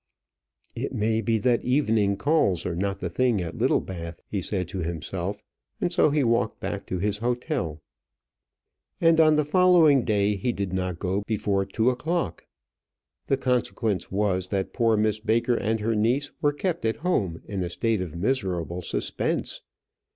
"It 0.73 0.93
may 0.93 1.21
be 1.21 1.37
that 1.37 1.63
evening 1.63 2.17
calls 2.17 2.65
are 2.65 2.73
not 2.75 3.01
the 3.01 3.07
thing 3.11 3.39
at 3.39 3.55
Littlebath," 3.59 4.23
he 4.27 4.41
said 4.41 4.67
to 4.69 4.79
himself; 4.79 5.43
and 5.79 5.93
so 5.93 6.09
he 6.09 6.23
walked 6.23 6.59
back 6.59 6.87
to 6.87 6.97
his 6.97 7.19
hotel. 7.19 7.83
And 8.99 9.19
on 9.21 9.35
the 9.35 9.45
following 9.45 10.03
day 10.03 10.35
he 10.37 10.53
did 10.53 10.73
not 10.73 10.97
go 10.97 11.21
before 11.27 11.65
two 11.65 11.91
o'clock. 11.91 12.47
The 13.27 13.37
consequence 13.37 14.11
was, 14.11 14.47
that 14.47 14.73
poor 14.73 14.97
Miss 14.97 15.19
Baker 15.19 15.53
and 15.55 15.79
her 15.81 15.93
niece 15.95 16.31
were 16.41 16.51
kept 16.51 16.83
at 16.83 16.95
home 17.05 17.39
in 17.45 17.61
a 17.61 17.69
state 17.69 18.01
of 18.01 18.15
miserable 18.15 18.81
suspense. 18.81 19.61